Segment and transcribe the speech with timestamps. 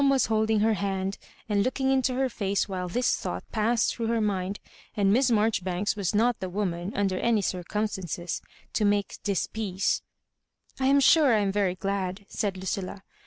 [0.01, 4.07] 173 was holding her hand, and looking into her faoe while this thoi^ht passed through
[4.07, 4.59] her mind,
[4.97, 8.41] and Miss Marjoribe^B was not the woman, under any circumstances,
[8.73, 9.75] to make dispeaoe.
[9.75, 10.01] '^^
[10.79, 13.03] I am sure I am yery glad," said Lucilla.